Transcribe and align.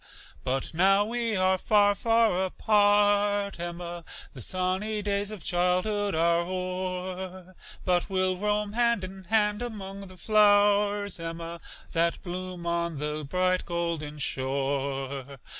But 0.43 0.73
now 0.73 1.05
we 1.05 1.35
are 1.35 1.59
far, 1.59 1.93
far 1.93 2.43
apart, 2.45 3.59
Emma, 3.59 4.03
The 4.33 4.41
sunny 4.41 5.03
days 5.03 5.29
of 5.29 5.43
childhood 5.43 6.15
are 6.15 6.41
o'er, 6.43 7.55
But 7.85 8.09
we'll 8.09 8.35
roam 8.35 8.73
hand 8.73 9.03
in 9.03 9.25
hand 9.25 9.59
'mong 9.61 10.07
the 10.07 10.17
flowers, 10.17 11.19
Emma, 11.19 11.61
That 11.91 12.23
bloom 12.23 12.65
on 12.65 12.97
the 12.97 13.23
Bright 13.23 13.63
Golden 13.67 14.17
Shore. 14.17 15.37